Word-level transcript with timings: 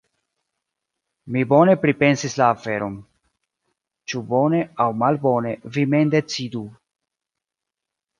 Mi 1.33 1.41
bone 1.49 1.73
pripensis 1.83 2.37
la 2.41 2.47
aferon… 2.53 2.95
ĉu 4.13 4.21
bone 4.31 4.61
aŭ 4.87 4.89
malbone 5.03 5.53
vi 5.77 5.85
mem 5.93 6.15
decidu. 6.17 6.63